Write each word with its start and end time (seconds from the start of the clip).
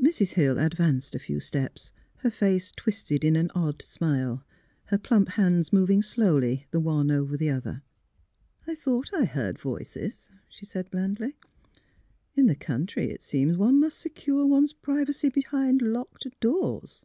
Mrs. 0.00 0.34
Hill 0.34 0.56
advanced 0.56 1.16
a 1.16 1.18
few 1.18 1.40
steps, 1.40 1.90
her 2.18 2.30
face 2.30 2.70
twisted 2.70 3.24
in 3.24 3.34
an 3.34 3.50
odd 3.56 3.82
smile, 3.82 4.44
her 4.84 4.98
plump 4.98 5.30
hands 5.30 5.72
moving 5.72 6.00
slowly 6.00 6.68
the 6.70 6.78
one 6.78 7.10
over 7.10 7.36
the 7.36 7.50
other." 7.50 7.82
I 8.68 8.76
thought 8.76 9.10
I 9.12 9.24
heard 9.24 9.58
voices," 9.58 10.30
she 10.48 10.64
said, 10.64 10.92
blandly." 10.92 11.34
In 12.36 12.46
the 12.46 12.54
country, 12.54 13.10
it 13.10 13.20
seems, 13.20 13.56
one 13.56 13.80
must 13.80 13.98
secure 13.98 14.46
one's 14.46 14.72
privacy 14.72 15.28
behind 15.28 15.82
locked 15.82 16.24
doors." 16.38 17.04